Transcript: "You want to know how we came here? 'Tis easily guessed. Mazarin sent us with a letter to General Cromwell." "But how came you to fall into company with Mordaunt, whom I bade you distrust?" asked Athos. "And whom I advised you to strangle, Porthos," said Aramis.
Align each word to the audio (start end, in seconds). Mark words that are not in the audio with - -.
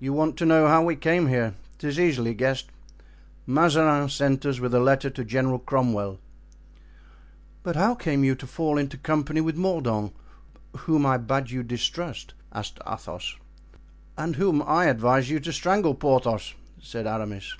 "You 0.00 0.12
want 0.12 0.36
to 0.38 0.44
know 0.44 0.66
how 0.66 0.82
we 0.82 0.96
came 0.96 1.28
here? 1.28 1.54
'Tis 1.78 2.00
easily 2.00 2.34
guessed. 2.34 2.70
Mazarin 3.46 4.08
sent 4.08 4.44
us 4.44 4.58
with 4.58 4.74
a 4.74 4.80
letter 4.80 5.10
to 5.10 5.24
General 5.24 5.60
Cromwell." 5.60 6.18
"But 7.62 7.76
how 7.76 7.94
came 7.94 8.24
you 8.24 8.34
to 8.34 8.48
fall 8.48 8.76
into 8.78 8.96
company 8.98 9.40
with 9.40 9.54
Mordaunt, 9.56 10.12
whom 10.76 11.06
I 11.06 11.18
bade 11.18 11.50
you 11.50 11.62
distrust?" 11.62 12.34
asked 12.52 12.80
Athos. 12.84 13.36
"And 14.16 14.34
whom 14.34 14.60
I 14.60 14.86
advised 14.86 15.28
you 15.28 15.38
to 15.38 15.52
strangle, 15.52 15.94
Porthos," 15.94 16.54
said 16.82 17.06
Aramis. 17.06 17.54